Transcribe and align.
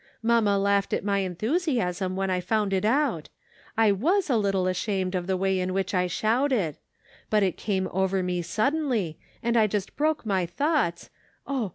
Mamma 0.23 0.57
laughed 0.57 0.93
at 0.93 1.03
my 1.03 1.19
enthusiasm, 1.19 2.15
when 2.15 2.31
I 2.31 2.41
found 2.41 2.73
it 2.73 2.85
out; 2.85 3.29
I 3.77 3.91
was 3.91 4.31
a 4.31 4.35
little 4.35 4.65
ashamed 4.65 5.13
of 5.13 5.27
the 5.27 5.37
way 5.37 5.59
in 5.59 5.75
which 5.75 5.93
I 5.93 6.07
shouted; 6.07 6.79
but 7.29 7.43
it 7.43 7.55
came 7.55 7.87
over 7.91 8.23
me 8.23 8.41
suddenly, 8.41 9.19
and 9.43 9.55
I 9.55 9.67
just 9.67 9.95
broke 9.95 10.25
my 10.25 10.47
thoughts:' 10.47 11.11
Oh 11.45 11.69